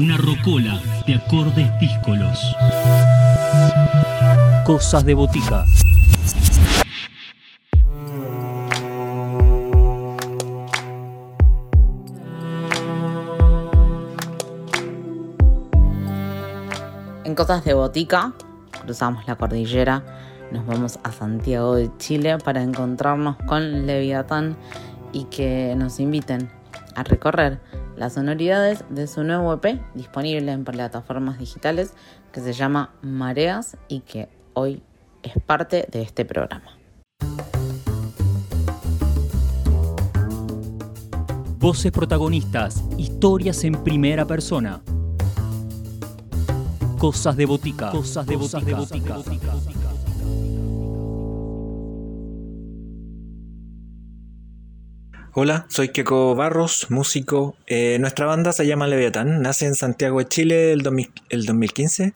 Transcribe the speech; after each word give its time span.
Una 0.00 0.16
rocola 0.16 0.80
de 1.06 1.14
acordes 1.14 1.78
díscolos. 1.78 2.56
Cosas 4.64 5.04
de 5.04 5.12
botica. 5.12 5.66
En 17.24 17.34
Cosas 17.34 17.62
de 17.66 17.74
Botica 17.74 18.32
cruzamos 18.82 19.26
la 19.26 19.36
cordillera, 19.36 20.02
nos 20.50 20.64
vamos 20.64 20.98
a 21.02 21.12
Santiago 21.12 21.74
de 21.74 21.90
Chile 21.98 22.38
para 22.38 22.62
encontrarnos 22.62 23.36
con 23.46 23.86
Leviatán 23.86 24.56
y 25.12 25.24
que 25.24 25.74
nos 25.76 26.00
inviten 26.00 26.50
a 26.94 27.02
recorrer 27.02 27.60
las 28.00 28.14
sonoridades 28.14 28.82
de 28.88 29.06
su 29.06 29.24
nuevo 29.24 29.52
EP 29.52 29.78
disponible 29.94 30.52
en 30.52 30.64
plataformas 30.64 31.38
digitales 31.38 31.92
que 32.32 32.40
se 32.40 32.54
llama 32.54 32.94
Mareas 33.02 33.76
y 33.88 34.00
que 34.00 34.30
hoy 34.54 34.82
es 35.22 35.34
parte 35.44 35.86
de 35.92 36.00
este 36.00 36.24
programa. 36.24 36.78
Voces 41.58 41.92
protagonistas, 41.92 42.82
historias 42.96 43.64
en 43.64 43.74
primera 43.84 44.24
persona. 44.24 44.80
Cosas 46.98 47.36
de 47.36 47.44
botica. 47.44 47.90
Cosas 47.90 48.24
de 48.24 48.36
botica. 48.36 48.78
Hola, 55.42 55.64
soy 55.70 55.88
Keiko 55.88 56.34
Barros, 56.34 56.90
músico. 56.90 57.56
Eh, 57.66 57.96
nuestra 57.98 58.26
banda 58.26 58.52
se 58.52 58.66
llama 58.66 58.86
Leviatán, 58.86 59.40
nace 59.40 59.64
en 59.64 59.74
Santiago 59.74 60.18
de 60.18 60.28
Chile 60.28 60.72
el, 60.72 60.82
2015. 60.82 62.12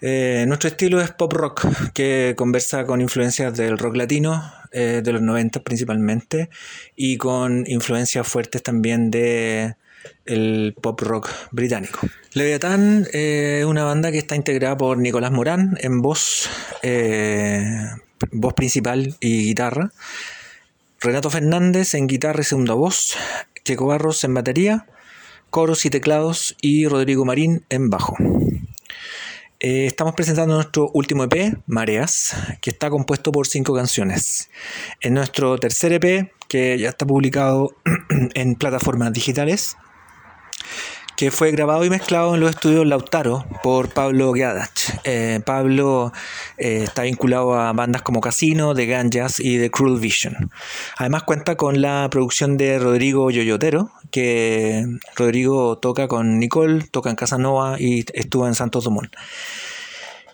Eh, 0.00 0.44
nuestro 0.48 0.68
estilo 0.68 1.02
es 1.02 1.10
pop 1.10 1.30
rock, 1.34 1.66
que 1.92 2.32
conversa 2.34 2.86
con 2.86 3.02
influencias 3.02 3.54
del 3.54 3.76
rock 3.76 3.96
latino, 3.96 4.42
eh, 4.72 5.02
de 5.04 5.12
los 5.12 5.20
90 5.20 5.60
principalmente, 5.60 6.48
y 6.96 7.18
con 7.18 7.64
influencias 7.66 8.26
fuertes 8.26 8.62
también 8.62 9.10
de 9.10 9.76
el 10.24 10.74
pop 10.80 10.98
rock 11.02 11.28
británico. 11.50 12.08
Leviatán 12.32 13.06
es 13.12 13.66
una 13.66 13.84
banda 13.84 14.10
que 14.10 14.16
está 14.16 14.34
integrada 14.34 14.78
por 14.78 14.96
Nicolás 14.96 15.30
Morán 15.30 15.76
en 15.78 16.00
voz, 16.00 16.48
voz 18.32 18.54
principal 18.54 19.14
y 19.20 19.44
guitarra. 19.44 19.92
Renato 21.04 21.28
Fernández 21.28 21.92
en 21.92 22.06
guitarra 22.06 22.40
y 22.40 22.44
segunda 22.44 22.72
voz, 22.72 23.14
Checo 23.62 23.84
Barros 23.84 24.24
en 24.24 24.32
batería, 24.32 24.86
coros 25.50 25.84
y 25.84 25.90
teclados 25.90 26.56
y 26.62 26.88
Rodrigo 26.88 27.26
Marín 27.26 27.62
en 27.68 27.90
bajo. 27.90 28.16
Eh, 29.60 29.84
estamos 29.84 30.14
presentando 30.14 30.54
nuestro 30.54 30.88
último 30.94 31.24
EP, 31.24 31.58
Mareas, 31.66 32.34
que 32.62 32.70
está 32.70 32.88
compuesto 32.88 33.32
por 33.32 33.46
cinco 33.46 33.74
canciones. 33.74 34.48
En 35.02 35.12
nuestro 35.12 35.58
tercer 35.58 35.92
EP, 35.92 36.32
que 36.48 36.78
ya 36.78 36.88
está 36.88 37.04
publicado 37.04 37.76
en 38.34 38.54
plataformas 38.54 39.12
digitales, 39.12 39.76
que 41.16 41.30
fue 41.30 41.50
grabado 41.52 41.84
y 41.84 41.90
mezclado 41.90 42.34
en 42.34 42.40
los 42.40 42.50
estudios 42.50 42.86
Lautaro 42.86 43.44
por 43.62 43.90
Pablo 43.90 44.30
Guadach. 44.30 45.00
Eh, 45.04 45.40
Pablo 45.44 46.12
eh, 46.58 46.82
está 46.84 47.02
vinculado 47.02 47.54
a 47.54 47.72
bandas 47.72 48.02
como 48.02 48.20
Casino, 48.20 48.74
The 48.74 48.86
Ganjas 48.86 49.38
y 49.38 49.58
The 49.58 49.70
Cruel 49.70 50.00
Vision. 50.00 50.50
Además 50.96 51.22
cuenta 51.22 51.56
con 51.56 51.80
la 51.80 52.08
producción 52.10 52.56
de 52.56 52.78
Rodrigo 52.78 53.30
Yoyotero, 53.30 53.90
que 54.10 54.84
Rodrigo 55.16 55.78
toca 55.78 56.08
con 56.08 56.38
Nicole, 56.38 56.84
toca 56.90 57.10
en 57.10 57.16
Casanova 57.16 57.76
y 57.78 58.04
estuvo 58.14 58.46
en 58.46 58.54
Santos 58.54 58.84
Dumont. 58.84 59.14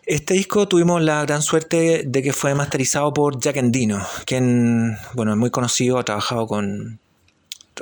Este 0.06 0.34
disco 0.34 0.66
tuvimos 0.66 1.02
la 1.02 1.22
gran 1.24 1.42
suerte 1.42 2.02
de 2.06 2.22
que 2.22 2.32
fue 2.32 2.54
masterizado 2.54 3.12
por 3.12 3.38
Jack 3.38 3.56
Endino, 3.56 4.04
quien 4.24 4.96
bueno, 5.14 5.32
es 5.32 5.38
muy 5.38 5.50
conocido, 5.50 5.98
ha 5.98 6.04
trabajado 6.04 6.46
con 6.46 6.98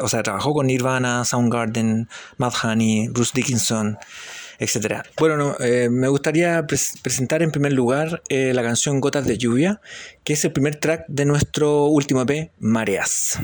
o 0.01 0.09
sea, 0.09 0.23
trabajó 0.23 0.55
con 0.55 0.67
Nirvana, 0.67 1.25
Soundgarden, 1.25 2.09
Mad 2.37 2.53
Honey, 2.63 3.09
Bruce 3.09 3.33
Dickinson, 3.35 3.99
etc. 4.59 5.03
Bueno, 5.19 5.57
eh, 5.61 5.89
me 5.91 6.09
gustaría 6.09 6.67
presentar 6.67 7.43
en 7.43 7.51
primer 7.51 7.73
lugar 7.73 8.23
eh, 8.29 8.53
la 8.55 8.63
canción 8.63 9.01
Gotas 9.01 9.27
de 9.27 9.39
Lluvia, 9.39 9.81
que 10.25 10.33
es 10.33 10.45
el 10.45 10.53
primer 10.53 10.77
track 10.77 11.05
de 11.09 11.25
nuestro 11.25 11.87
último 11.87 12.23
EP, 12.23 12.51
Mareas. 12.59 13.39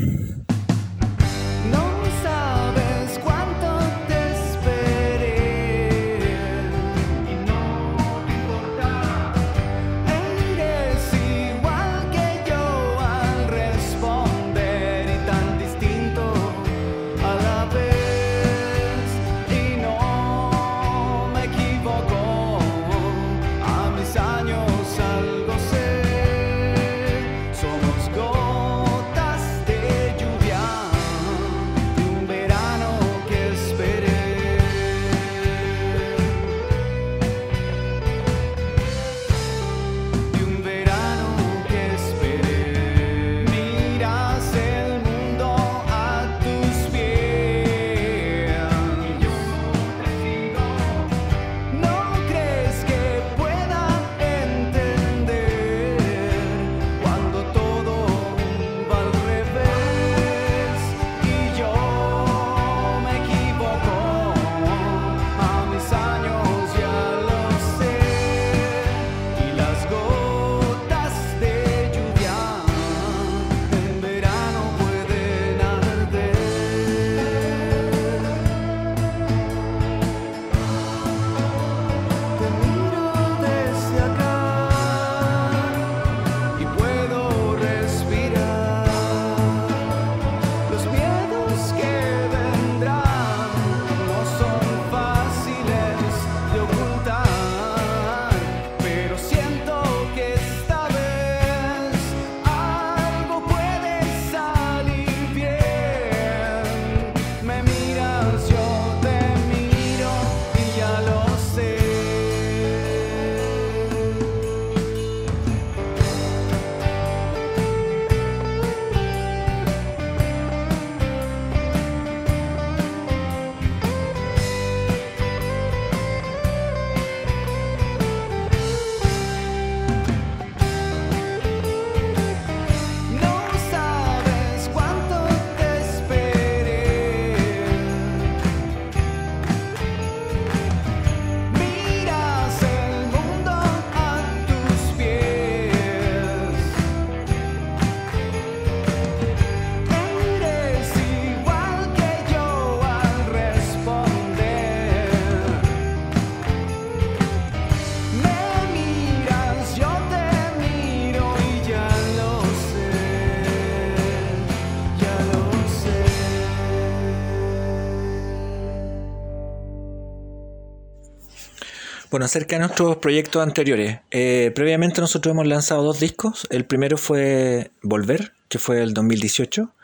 Bueno, 172.14 172.26
acerca 172.26 172.54
de 172.54 172.60
nuestros 172.60 172.98
proyectos 172.98 173.42
anteriores. 173.42 173.98
Eh, 174.12 174.52
previamente 174.54 175.00
nosotros 175.00 175.32
hemos 175.32 175.48
lanzado 175.48 175.82
dos 175.82 175.98
discos. 175.98 176.46
El 176.48 176.64
primero 176.64 176.96
fue 176.96 177.72
Volver, 177.82 178.34
que 178.48 178.60
fue 178.60 178.84
el 178.84 178.94
2018. 178.94 179.74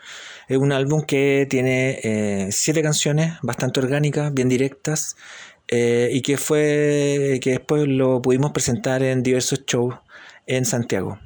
Es 0.47 0.57
un 0.57 0.71
álbum 0.71 1.01
que 1.05 1.45
tiene 1.49 1.99
eh, 2.01 2.47
siete 2.53 2.81
canciones 2.81 3.33
bastante 3.41 3.81
orgánicas, 3.81 4.33
bien 4.33 4.47
directas, 4.47 5.17
eh, 5.67 6.09
y 6.13 6.21
que 6.21 6.37
fue 6.37 7.41
que 7.43 7.49
después 7.49 7.85
lo 7.89 8.21
pudimos 8.21 8.53
presentar 8.53 9.03
en 9.03 9.23
diversos 9.23 9.65
shows 9.65 9.95
en 10.47 10.63
Santiago. 10.63 11.19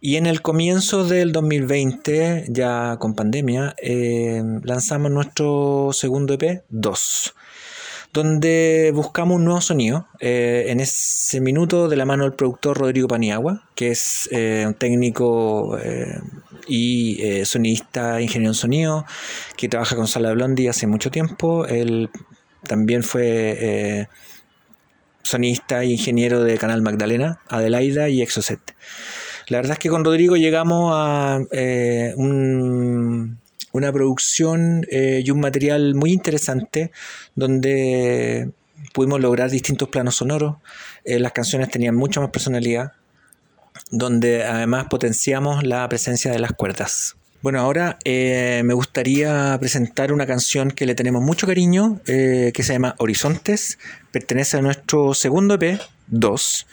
Y 0.00 0.16
en 0.16 0.24
el 0.24 0.40
comienzo 0.40 1.04
del 1.04 1.32
2020, 1.32 2.46
ya 2.48 2.96
con 2.98 3.14
pandemia, 3.14 3.76
lanzamos 4.62 5.10
nuestro 5.10 5.90
segundo 5.92 6.32
EP, 6.32 6.64
2, 6.70 7.34
donde 8.14 8.92
buscamos 8.94 9.36
un 9.36 9.44
nuevo 9.44 9.60
sonido. 9.60 10.06
Eh, 10.20 10.64
en 10.68 10.80
ese 10.80 11.40
minuto, 11.42 11.88
de 11.88 11.96
la 11.96 12.06
mano 12.06 12.24
del 12.24 12.32
productor 12.32 12.78
Rodrigo 12.78 13.08
Paniagua, 13.08 13.68
que 13.74 13.90
es 13.90 14.28
eh, 14.32 14.64
un 14.66 14.72
técnico 14.74 15.78
y 16.66 17.44
sonista, 17.44 18.22
ingeniero 18.22 18.52
en 18.52 18.54
sonido, 18.54 19.04
que 19.58 19.68
trabaja 19.68 19.96
con 19.96 20.06
Sala 20.06 20.32
Blondie 20.32 20.70
hace 20.70 20.86
mucho 20.86 21.10
tiempo. 21.10 21.66
Él 21.66 22.08
también 22.66 23.02
fue 23.02 24.08
sonista 25.22 25.82
e 25.82 25.86
ingeniero 25.86 26.42
de 26.42 26.56
Canal 26.56 26.80
Magdalena, 26.82 27.40
Adelaida 27.48 28.08
y 28.08 28.22
Exocet. 28.22 28.60
La 29.48 29.58
verdad 29.58 29.72
es 29.72 29.78
que 29.78 29.90
con 29.90 30.04
Rodrigo 30.04 30.36
llegamos 30.36 30.92
a 30.94 31.40
eh, 31.50 32.14
una 33.74 33.92
producción 33.92 34.86
eh, 34.88 35.22
y 35.24 35.30
un 35.32 35.40
material 35.40 35.94
muy 35.96 36.12
interesante 36.12 36.92
donde 37.34 38.50
pudimos 38.92 39.20
lograr 39.20 39.50
distintos 39.50 39.88
planos 39.88 40.14
sonoros. 40.14 40.56
Eh, 41.04 41.18
las 41.18 41.32
canciones 41.32 41.70
tenían 41.70 41.96
mucha 41.96 42.20
más 42.20 42.30
personalidad, 42.30 42.92
donde 43.90 44.44
además 44.44 44.86
potenciamos 44.88 45.64
la 45.64 45.88
presencia 45.88 46.30
de 46.30 46.38
las 46.38 46.52
cuerdas. 46.52 47.16
Bueno, 47.42 47.60
ahora 47.60 47.98
me 48.06 48.72
gustaría 48.72 49.54
presentar 49.60 50.14
una 50.14 50.26
canción 50.26 50.70
que 50.70 50.86
le 50.86 50.94
tenemos 50.94 51.22
mucho 51.22 51.46
cariño, 51.46 52.00
que 52.06 52.54
se 52.54 52.72
llama 52.72 52.94
Horizontes, 52.96 53.78
pertenece 54.12 54.56
a 54.56 54.62
nuestro 54.62 55.12
segundo 55.12 55.56
EP, 55.56 55.78
2. 56.06 56.66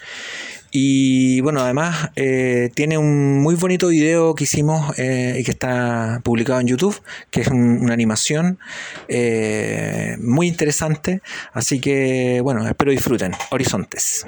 Y 0.71 1.41
bueno, 1.41 1.61
además 1.61 2.09
eh, 2.15 2.71
tiene 2.73 2.97
un 2.97 3.41
muy 3.41 3.55
bonito 3.55 3.89
video 3.89 4.33
que 4.35 4.45
hicimos 4.45 4.97
eh, 4.97 5.35
y 5.39 5.43
que 5.43 5.51
está 5.51 6.21
publicado 6.23 6.61
en 6.61 6.67
YouTube, 6.67 6.99
que 7.29 7.41
es 7.41 7.47
una 7.47 7.93
animación 7.93 8.57
eh, 9.09 10.15
muy 10.21 10.47
interesante. 10.47 11.21
Así 11.51 11.81
que 11.81 12.39
bueno, 12.41 12.65
espero 12.65 12.91
disfruten. 12.91 13.33
Horizontes. 13.51 14.25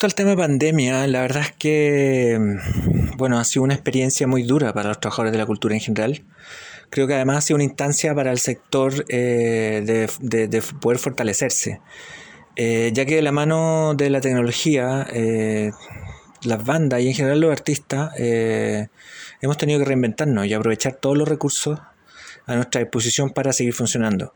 Respecto 0.00 0.06
al 0.06 0.14
tema 0.14 0.30
de 0.30 0.48
pandemia, 0.48 1.06
la 1.08 1.20
verdad 1.20 1.42
es 1.42 1.52
que, 1.52 2.38
mm, 2.40 3.16
bueno, 3.18 3.38
ha 3.38 3.44
sido 3.44 3.64
una 3.64 3.74
experiencia 3.74 4.26
muy 4.26 4.44
dura 4.44 4.72
para 4.72 4.88
los 4.88 5.00
trabajadores 5.00 5.32
de 5.32 5.38
la 5.38 5.44
cultura 5.44 5.74
en 5.74 5.80
general. 5.80 6.22
Creo 6.88 7.06
que 7.06 7.14
además 7.14 7.36
ha 7.38 7.40
sido 7.42 7.56
una 7.56 7.64
instancia 7.64 8.14
para 8.14 8.32
el 8.32 8.38
sector 8.38 9.04
eh, 9.08 10.08
de, 10.18 10.62
poder 10.80 10.98
fortalecerse, 10.98 11.80
eh, 12.56 12.90
ya 12.94 13.04
que 13.04 13.16
de 13.16 13.22
la 13.22 13.32
mano 13.32 13.94
de 13.94 14.08
la 14.08 14.22
tecnología, 14.22 15.06
eh, 15.12 15.72
las 16.44 16.64
bandas 16.64 17.02
y 17.02 17.08
en 17.08 17.14
general 17.14 17.40
los 17.40 17.52
artistas 17.52 18.12
hemos 18.18 19.58
tenido 19.58 19.78
que 19.80 19.84
reinventarnos 19.84 20.46
y 20.46 20.54
aprovechar 20.54 20.94
todos 20.94 21.18
los 21.18 21.28
recursos 21.28 21.78
a 22.50 22.56
nuestra 22.56 22.80
disposición 22.80 23.30
para 23.30 23.52
seguir 23.52 23.74
funcionando. 23.74 24.34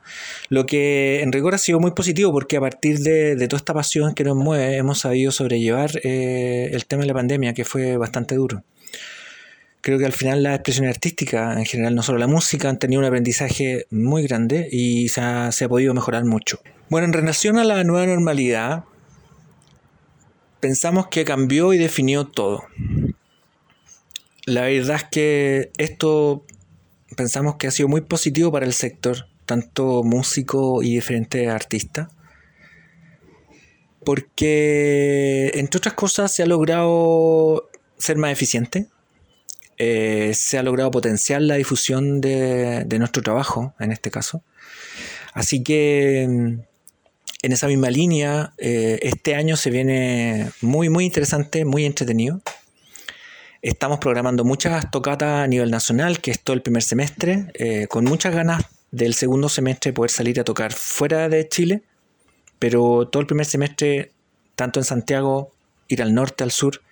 Lo 0.49 0.66
que 0.66 1.23
en 1.23 1.33
rigor 1.33 1.54
ha 1.54 1.59
sido 1.59 1.80
muy 1.80 1.90
positivo 1.90 2.33
porque 2.33 2.56
a 2.56 2.61
partir 2.61 2.99
de, 3.00 3.37
toda 3.49 3.59
esta 3.59 3.75
pasión 3.75 4.14
que 4.14 4.25
nos 4.25 4.37
mueve 4.37 4.76
hemos 4.76 5.00
sabido 5.00 5.33
sobrellevar 5.33 5.90
el 6.02 6.87
tema 6.87 7.02
de 7.02 7.09
la 7.09 7.14
pandemia 7.14 7.54
que 7.54 7.64
fue 7.64 7.97
bastante 7.97 8.35
duro 8.37 8.62
creo 9.85 9.99
que 9.99 10.06
al 10.06 10.12
final 10.12 10.42
la 10.42 10.54
expresión 10.54 10.87
artística, 10.87 11.52
en 11.52 11.66
general 11.66 11.94
no 11.94 12.02
solo 12.02 12.18
la 12.18 12.26
música, 12.26 12.71
han 12.71 12.78
tenido 12.78 13.00
un 13.00 13.06
aprendizaje 13.06 13.87
muy 13.90 14.23
grande 14.26 14.66
y 14.73 15.11
se 15.11 15.21
ha, 15.21 15.50
podido 15.68 15.92
mejorar 15.92 16.25
mucho. 16.25 16.59
Bueno, 16.88 17.06
en 17.06 17.12
relación 17.12 17.59
a 17.59 17.64
la 17.64 17.85
nueva 17.85 18.06
normalidad, 18.06 18.85
pensamos 20.61 21.09
que 21.09 21.26
cambió 21.26 21.75
y 21.75 21.78
definió 21.78 22.25
todo. 22.25 22.64
La 24.47 24.62
verdad 24.62 24.97
es 24.97 25.04
que 25.04 25.71
esto 25.76 26.47
pensamos 27.17 27.57
que 27.57 27.67
ha 27.67 27.71
sido 27.71 27.89
muy 27.89 28.01
positivo 28.01 28.51
para 28.53 28.67
el 28.67 28.73
sector, 28.73 29.27
tanto 29.47 30.03
músico 30.03 30.83
y 30.83 30.95
diferentes 30.95 31.49
artistas, 31.49 32.09
porque 34.05 35.51
entre 35.55 35.79
otras 35.79 35.95
cosas 35.95 36.33
se 36.33 36.43
ha 36.43 36.47
logrado 36.47 37.69
ser 37.97 38.17
más 38.17 38.33
eficiente, 38.33 38.89
eh, 39.77 40.33
se 40.35 40.59
ha 40.59 40.63
logrado 40.63 40.91
potenciar 40.91 41.43
la 41.43 41.57
difusión 41.57 42.21
de, 42.21 42.87
nuestro 42.99 43.23
trabajo, 43.23 43.75
en 43.81 43.93
este 43.93 44.11
caso. 44.11 44.43
Así 45.33 45.63
que 45.63 46.27
mm, 46.29 46.61
en 47.43 47.53
esa 47.53 47.67
misma 47.67 47.91
línea, 47.91 48.55
eh, 48.59 49.01
este 49.03 49.35
año 49.35 49.57
se 49.57 49.71
viene 49.71 50.51
muy, 50.61 50.89
muy 50.89 51.05
interesante, 51.05 51.65
muy 51.65 51.85
entretenido. 51.85 52.41
Estamos 53.64 53.99
programando 53.99 54.44
muchas 54.44 54.90
tocatas 54.90 55.42
a 55.42 55.47
nivel 55.47 55.71
nacional, 55.71 56.21
que 56.21 56.30
es 56.30 56.38
todo 56.38 56.52
el 56.52 56.61
primer 56.61 56.83
semestre, 56.83 57.47
eh, 57.54 57.87
con 57.87 58.04
muchas 58.04 58.35
ganas 58.35 58.66
del 58.90 59.14
segundo 59.14 59.49
semestre 59.49 59.94
poder 59.94 60.11
salir 60.11 60.38
a 60.38 60.44
tocar 60.44 60.75
fuera 60.75 61.30
de 61.30 61.49
Chile, 61.49 61.80
pero 62.59 63.09
todo 63.09 63.23
el 63.23 63.26
primer 63.26 63.47
semestre, 63.47 64.12
tanto 64.54 64.80
en 64.80 64.85
Santiago, 64.85 65.50
ir 65.88 66.02
al 66.02 66.12
norte, 66.12 66.44
al 66.44 66.50
sur, 66.50 66.83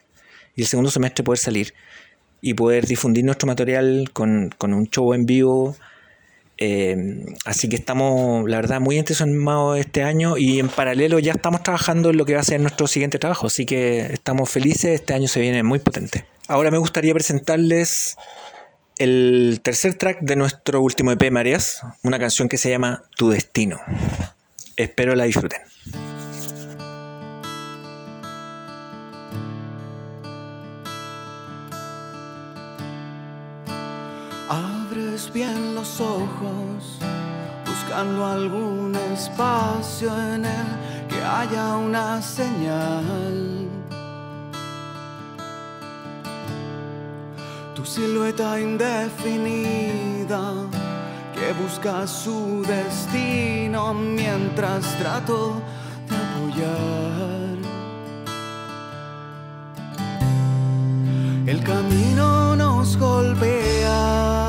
y 0.56 0.62
el 0.62 0.66
segundo 0.66 0.90
semestre 0.90 1.22
poder 1.22 1.38
salir 1.38 1.74
y 2.40 2.54
poder 2.54 2.86
difundir 2.86 3.22
nuestro 3.22 3.46
material 3.46 4.08
con, 4.14 4.54
un 4.58 4.88
show 4.88 5.12
en 5.12 5.26
vivo. 5.26 5.76
Eh, 6.56 7.22
así 7.44 7.68
que 7.68 7.76
estamos, 7.76 8.48
la 8.48 8.56
verdad, 8.56 8.80
muy 8.80 8.96
entusiasmados 8.96 9.78
este 9.78 10.04
año 10.04 10.38
y 10.38 10.58
en 10.58 10.70
paralelo 10.70 11.18
ya 11.18 11.32
estamos 11.32 11.62
trabajando 11.62 12.08
en 12.08 12.16
lo 12.16 12.24
que 12.24 12.32
va 12.32 12.40
a 12.40 12.44
ser 12.44 12.62
nuestro 12.62 12.86
siguiente 12.86 13.18
trabajo. 13.18 13.48
Así 13.48 13.66
que 13.66 14.10
estamos 14.14 14.48
felices, 14.48 14.86
este 14.86 15.12
año 15.12 15.28
se 15.28 15.38
viene 15.38 15.62
muy 15.62 15.78
potente. 15.78 16.31
Ahora 16.48 16.70
me 16.70 16.78
gustaría 16.78 17.14
presentarles 17.14 18.16
el 18.98 19.60
tercer 19.62 19.94
track 19.94 20.20
de 20.20 20.36
nuestro 20.36 20.80
último 20.82 21.12
EP 21.12 21.30
Mareas, 21.30 21.82
una 22.02 22.18
canción 22.18 22.48
que 22.48 22.58
se 22.58 22.70
llama 22.70 23.04
Tu 23.16 23.30
Destino. 23.30 23.80
Espero 24.76 25.14
la 25.14 25.24
disfruten. 25.24 25.60
bien 35.32 35.74
los 35.74 36.00
ojos, 36.00 36.98
buscando 37.64 38.26
algún 38.26 38.94
espacio 39.12 40.10
en 40.34 40.44
el 40.44 41.08
que 41.08 41.22
haya 41.22 41.76
una 41.76 42.20
señal. 42.20 43.61
Tu 47.82 47.88
silueta 47.88 48.60
indefinida 48.60 50.52
que 51.34 51.52
busca 51.60 52.06
su 52.06 52.62
destino 52.64 53.92
mientras 53.92 54.86
trato 55.00 55.60
de 56.08 56.16
apoyar. 56.16 57.58
El 61.44 61.64
camino 61.64 62.54
nos 62.54 62.96
golpea 62.96 64.48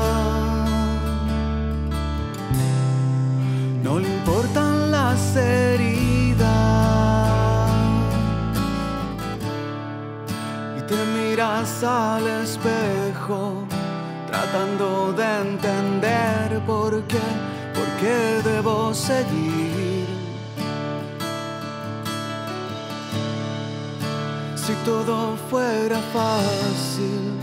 no 3.82 3.98
le 3.98 4.08
importan 4.14 4.92
las 4.92 5.34
heridas. 5.34 6.38
Y 10.78 10.82
te 10.82 11.04
miras 11.16 11.82
al 11.82 12.28
espejo 12.44 12.83
tratando 14.54 15.12
de 15.12 15.24
entender 15.40 16.60
por 16.64 17.02
qué, 17.08 17.26
por 17.74 17.88
qué 18.00 18.40
debo 18.48 18.94
seguir. 18.94 20.06
Si 24.54 24.72
todo 24.84 25.36
fuera 25.50 25.98
fácil, 26.12 27.36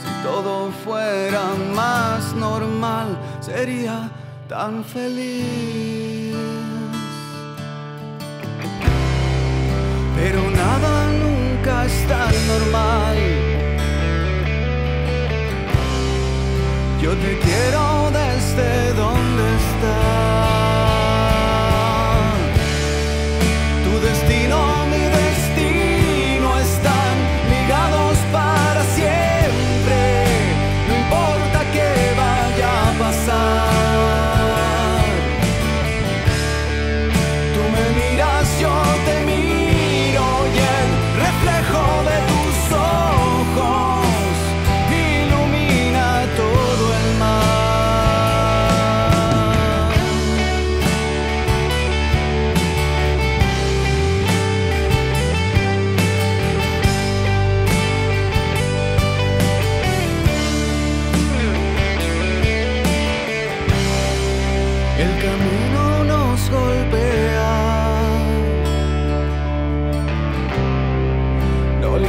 si 0.00 0.22
todo 0.22 0.70
fuera 0.84 1.42
más 1.74 2.32
normal, 2.34 3.18
sería 3.40 4.08
tan 4.48 4.84
feliz. 4.84 6.36
Pero 10.16 10.40
nada 10.50 11.08
nunca 11.24 11.84
es 11.86 12.06
tan 12.06 12.32
normal. 12.46 13.53
Yo 17.04 17.14
te 17.16 17.38
quiero 17.38 18.10
desde 18.12 18.94
donde 18.94 19.33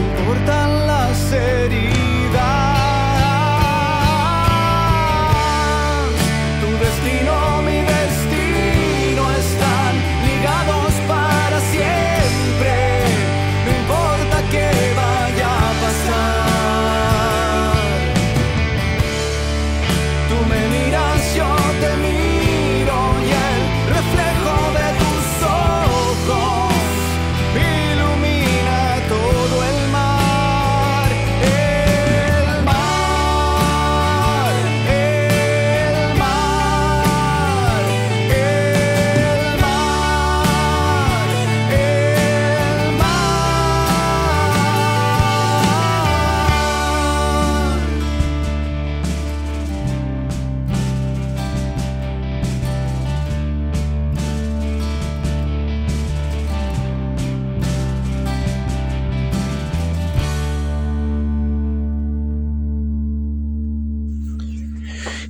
importan 0.05 0.87
las 0.87 1.31
heridas. 1.31 2.04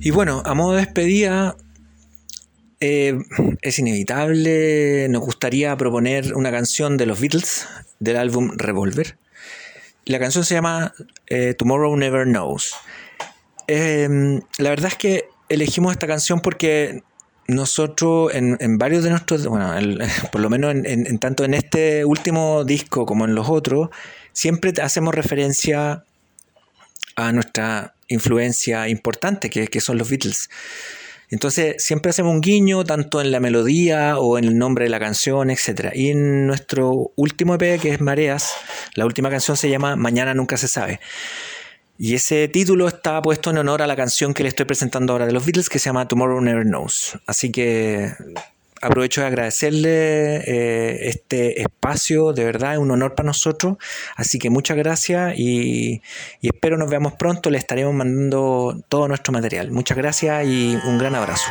Y 0.06 0.12
bueno, 0.12 0.40
a 0.44 0.54
modo 0.54 0.74
de 0.74 0.82
despedida, 0.82 1.56
eh, 2.78 3.18
es 3.60 3.80
inevitable, 3.80 5.08
nos 5.08 5.20
gustaría 5.20 5.76
proponer 5.76 6.36
una 6.36 6.52
canción 6.52 6.96
de 6.96 7.06
los 7.06 7.18
Beatles 7.20 7.66
del 7.98 8.16
álbum 8.16 8.52
Revolver. 8.56 9.18
La 10.04 10.20
canción 10.20 10.44
se 10.44 10.54
llama 10.54 10.94
eh, 11.26 11.54
Tomorrow 11.54 11.96
Never 11.96 12.24
Knows. 12.24 12.72
Em, 13.66 14.42
la 14.58 14.70
verdad 14.70 14.92
es 14.92 14.94
que 14.94 15.24
elegimos 15.48 15.90
esta 15.90 16.06
canción 16.06 16.38
porque 16.38 17.02
nosotros 17.48 18.32
en, 18.32 18.78
varios 18.78 19.02
de 19.02 19.10
nuestros, 19.10 19.44
bueno, 19.48 19.74
por 20.30 20.40
lo 20.40 20.48
menos 20.48 20.72
en, 20.72 21.18
tanto 21.18 21.44
en 21.44 21.52
este 21.52 22.04
último 22.04 22.62
disco 22.62 23.06
como 23.06 23.24
en 23.24 23.34
los 23.34 23.48
otros, 23.48 23.90
siempre 24.32 24.72
hacemos 24.80 25.16
referencia 25.16 26.04
a 27.16 27.32
nuestra 27.32 27.94
influencia 28.08 28.88
importante, 28.88 29.50
que, 29.50 29.80
son 29.80 29.98
los 29.98 30.08
Beatles. 30.08 30.48
Entonces 31.28 31.82
siempre 31.82 32.10
hacemos 32.10 32.32
un 32.32 32.40
guiño 32.40 32.84
tanto 32.84 33.20
en 33.20 33.32
la 33.32 33.40
melodía 33.40 34.18
o 34.18 34.38
en 34.38 34.44
el 34.44 34.58
nombre 34.58 34.84
de 34.84 34.90
la 34.90 35.00
canción, 35.00 35.50
etc. 35.50 35.90
Y 35.94 36.10
en 36.10 36.46
nuestro 36.46 37.12
último 37.16 37.54
EP, 37.54 37.80
que 37.80 37.94
es 37.94 38.00
Mareas, 38.00 38.54
la 38.94 39.06
última 39.06 39.28
canción 39.28 39.56
se 39.56 39.68
llama 39.68 39.96
Mañana 39.96 40.34
nunca 40.34 40.56
se 40.56 40.68
sabe. 40.68 41.00
Y 41.98 42.14
ese 42.14 42.46
título 42.48 42.86
está 42.86 43.20
puesto 43.22 43.50
en 43.50 43.58
honor 43.58 43.82
a 43.82 43.86
la 43.86 43.96
canción 43.96 44.34
que 44.34 44.42
le 44.42 44.50
estoy 44.50 44.66
presentando 44.66 45.14
ahora 45.14 45.26
de 45.26 45.32
los 45.32 45.44
Beatles, 45.44 45.68
que 45.68 45.78
se 45.78 45.86
llama 45.86 46.06
Tomorrow 46.06 46.40
Never 46.40 46.64
Knows. 46.64 47.18
Así 47.26 47.50
que 47.50 48.12
aprovecho 48.80 49.20
de 49.20 49.26
agradecerle 49.26 50.36
eh, 50.36 51.08
este 51.08 51.62
espacio, 51.62 52.32
de 52.32 52.44
verdad 52.44 52.74
es 52.74 52.78
un 52.78 52.90
honor 52.90 53.14
para 53.14 53.26
nosotros, 53.26 53.76
así 54.16 54.38
que 54.38 54.50
muchas 54.50 54.76
gracias 54.76 55.34
y, 55.36 56.02
y 56.40 56.48
espero 56.48 56.76
nos 56.76 56.90
veamos 56.90 57.14
pronto, 57.14 57.50
le 57.50 57.58
estaremos 57.58 57.94
mandando 57.94 58.82
todo 58.88 59.08
nuestro 59.08 59.32
material. 59.32 59.70
Muchas 59.70 59.96
gracias 59.96 60.46
y 60.46 60.78
un 60.86 60.98
gran 60.98 61.14
abrazo. 61.14 61.50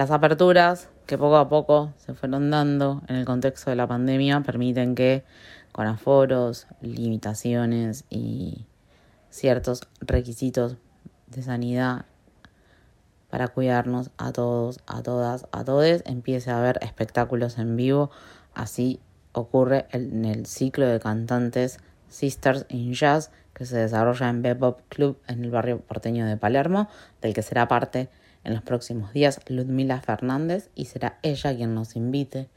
Las 0.00 0.10
aperturas 0.10 0.88
que 1.04 1.18
poco 1.18 1.36
a 1.36 1.50
poco 1.50 1.92
se 1.98 2.14
fueron 2.14 2.50
dando 2.50 3.02
en 3.06 3.16
el 3.16 3.26
contexto 3.26 3.68
de 3.68 3.76
la 3.76 3.86
pandemia 3.86 4.40
permiten 4.40 4.94
que 4.94 5.24
con 5.72 5.86
aforos, 5.86 6.66
limitaciones 6.80 8.06
y 8.08 8.64
ciertos 9.28 9.82
requisitos 10.00 10.78
de 11.26 11.42
sanidad 11.42 12.06
para 13.28 13.48
cuidarnos 13.48 14.10
a 14.16 14.32
todos, 14.32 14.80
a 14.86 15.02
todas, 15.02 15.46
a 15.52 15.64
todes, 15.64 16.02
empiece 16.06 16.50
a 16.50 16.60
haber 16.60 16.78
espectáculos 16.80 17.58
en 17.58 17.76
vivo. 17.76 18.10
Así 18.54 19.00
ocurre 19.32 19.84
en 19.90 20.24
el 20.24 20.46
ciclo 20.46 20.86
de 20.86 20.98
cantantes 20.98 21.78
Sisters 22.08 22.64
in 22.70 22.94
Jazz 22.94 23.32
que 23.52 23.66
se 23.66 23.76
desarrolla 23.76 24.30
en 24.30 24.40
Bebop 24.40 24.80
Club 24.88 25.18
en 25.28 25.44
el 25.44 25.50
barrio 25.50 25.80
porteño 25.80 26.24
de 26.24 26.38
Palermo, 26.38 26.88
del 27.20 27.34
que 27.34 27.42
será 27.42 27.68
parte 27.68 28.08
en 28.44 28.54
los 28.54 28.62
próximos 28.62 29.12
días 29.12 29.40
Ludmila 29.48 30.00
Fernández 30.00 30.70
y 30.74 30.86
será 30.86 31.18
ella 31.22 31.54
quien 31.54 31.74
nos 31.74 31.96
invite 31.96 32.48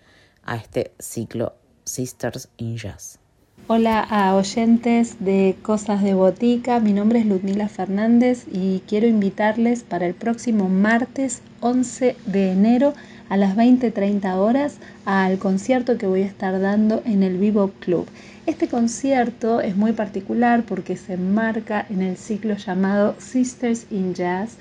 a 0.44 0.56
este 0.56 0.92
ciclo 1.00 1.54
Sisters 1.86 2.50
in 2.58 2.78
Jazz. 2.78 3.20
Hola 3.68 4.02
a 4.02 4.36
oyentes 4.36 5.18
de 5.24 5.56
Cosas 5.62 6.04
de 6.04 6.14
Botica, 6.14 6.80
mi 6.80 6.92
nombre 6.92 7.20
es 7.20 7.26
Ludmila 7.26 7.70
Fernández 7.70 8.46
y 8.52 8.82
quiero 8.88 9.08
invitarles 9.08 9.84
para 9.84 10.06
el 10.06 10.16
próximo 10.16 10.68
martes 10.68 11.42
11 11.62 12.18
de 12.26 12.52
enero 12.52 12.94
a 13.30 13.38
las 13.38 13.56
20.30 13.56 14.36
horas 14.36 14.80
al 15.06 15.38
concierto 15.40 15.98
que 15.98 16.08
voy 16.08 16.24
a 16.24 16.28
estar 16.28 16.60
dando 16.60 17.02
en 17.06 17.24
el 17.24 17.38
Vivo 17.38 17.72
Club. 17.80 18.06
Este 18.46 18.68
concierto 18.68 19.62
es 19.62 19.78
muy 19.78 19.94
particular 19.94 20.64
porque 20.64 20.98
se 20.98 21.14
enmarca 21.14 21.86
en 21.90 22.02
el 22.02 22.18
ciclo 22.18 22.56
llamado 22.56 23.16
Sisters 23.20 23.88
in 23.90 24.14
Jazz 24.14 24.58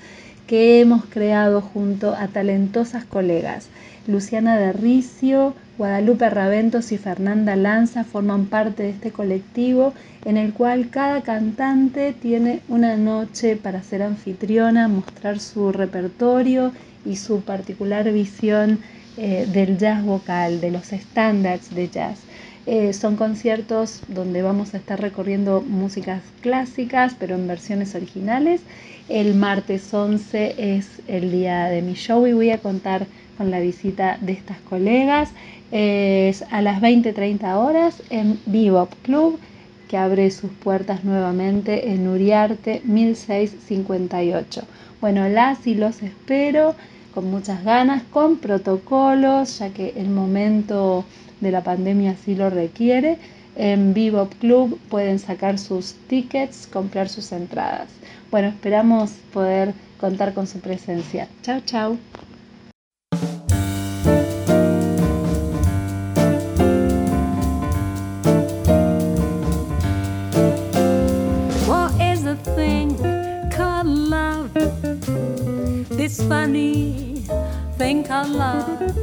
que 0.47 0.81
hemos 0.81 1.05
creado 1.05 1.61
junto 1.61 2.13
a 2.15 2.27
talentosas 2.27 3.05
colegas. 3.05 3.67
Luciana 4.07 4.57
de 4.57 4.73
Ricio, 4.73 5.53
Guadalupe 5.77 6.29
Raventos 6.29 6.91
y 6.91 6.97
Fernanda 6.97 7.55
Lanza 7.55 8.03
forman 8.03 8.45
parte 8.45 8.83
de 8.83 8.89
este 8.89 9.11
colectivo 9.11 9.93
en 10.25 10.37
el 10.37 10.53
cual 10.53 10.89
cada 10.89 11.21
cantante 11.21 12.13
tiene 12.13 12.61
una 12.67 12.97
noche 12.97 13.55
para 13.55 13.81
ser 13.81 14.03
anfitriona, 14.03 14.87
mostrar 14.87 15.39
su 15.39 15.71
repertorio 15.71 16.71
y 17.05 17.15
su 17.15 17.41
particular 17.41 18.11
visión 18.11 18.79
eh, 19.17 19.47
del 19.51 19.77
jazz 19.77 20.03
vocal, 20.03 20.59
de 20.59 20.71
los 20.71 20.91
estándares 20.91 21.73
de 21.73 21.89
jazz. 21.89 22.19
Eh, 22.65 22.93
son 22.93 23.17
conciertos 23.17 23.99
donde 24.07 24.41
vamos 24.41 24.73
a 24.73 24.77
estar 24.77 25.01
recorriendo 25.01 25.61
músicas 25.61 26.21
clásicas, 26.41 27.13
pero 27.19 27.35
en 27.35 27.47
versiones 27.47 27.93
originales. 27.93 28.61
El 29.09 29.35
martes 29.35 29.93
11 29.93 30.55
es 30.77 30.87
el 31.07 31.29
día 31.29 31.65
de 31.65 31.81
mi 31.81 31.95
show 31.95 32.25
y 32.25 32.31
voy 32.31 32.51
a 32.51 32.59
contar 32.59 33.05
con 33.37 33.51
la 33.51 33.59
visita 33.59 34.17
de 34.21 34.31
estas 34.31 34.59
colegas. 34.61 35.31
Es 35.71 36.43
a 36.51 36.61
las 36.61 36.81
20-30 36.81 37.57
horas 37.57 38.01
en 38.09 38.39
Bebop 38.45 38.93
Club, 39.01 39.39
que 39.89 39.97
abre 39.97 40.31
sus 40.31 40.51
puertas 40.51 41.03
nuevamente 41.03 41.91
en 41.91 42.07
Uriarte 42.07 42.81
1658. 42.85 44.61
Bueno, 45.01 45.27
las 45.27 45.67
y 45.67 45.75
los 45.75 46.01
espero 46.01 46.75
con 47.13 47.29
muchas 47.29 47.63
ganas, 47.63 48.03
con 48.03 48.37
protocolos, 48.37 49.59
ya 49.59 49.69
que 49.69 49.93
el 49.97 50.09
momento 50.09 51.03
de 51.43 51.51
la 51.51 51.63
pandemia 51.63 52.11
así 52.11 52.35
lo 52.35 52.49
requiere. 52.49 53.17
En 53.55 53.93
Bebop 53.93 54.33
Club 54.39 54.79
pueden 54.89 55.19
sacar 55.19 55.59
sus 55.59 55.93
tickets, 56.07 56.67
comprar 56.67 57.07
sus 57.07 57.31
entradas. 57.31 57.89
Bueno, 58.31 58.47
esperamos 58.47 59.11
poder 59.31 59.73
contar 59.99 60.33
con 60.33 60.47
su 60.47 60.59
presencia. 60.59 61.27
Chao, 61.43 61.59
chao. 61.63 61.97
This 76.03 76.21
funny 76.27 77.23
thing 77.77 78.03
called 78.03 78.31
love. 78.31 79.02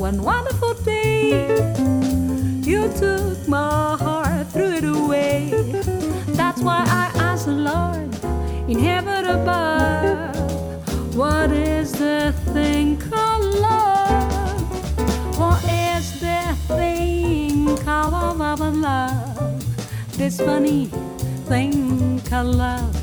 One 0.00 0.22
wonderful 0.22 0.72
day. 0.82 1.44
You 2.62 2.90
took 2.94 3.46
my 3.46 3.98
heart, 3.98 4.46
threw 4.46 4.72
it 4.72 4.84
away. 4.84 5.50
That's 6.28 6.62
why 6.62 6.84
I 6.88 7.12
ask 7.18 7.44
the 7.44 7.52
Lord 7.52 8.08
in 8.66 8.78
heaven 8.78 9.26
above. 9.26 10.34
What 11.14 11.52
is 11.52 11.92
the 11.92 12.32
thing 12.54 12.96
called 12.98 13.44
love? 13.44 15.38
What 15.38 15.62
is 15.64 16.18
the 16.18 16.56
thing 16.66 17.76
called 17.84 18.76
love? 18.78 19.62
This 20.16 20.38
funny 20.40 20.86
thing 21.44 22.20
called 22.20 22.54
love. 22.54 22.96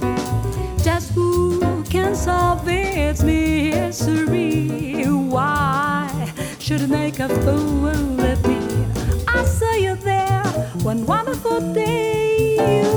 Just 0.84 1.12
who 1.12 1.84
can 1.84 2.16
solve 2.16 2.68
its 2.68 3.22
mystery? 3.22 5.04
Why 5.06 6.07
should 6.68 6.90
make 6.90 7.18
a 7.22 7.30
fool 7.30 7.88
of 7.88 8.46
me? 8.46 8.58
I 9.26 9.46
saw 9.46 9.72
you 9.76 9.96
there 9.96 10.44
one 10.84 11.06
wonderful 11.06 11.62
day. 11.74 12.97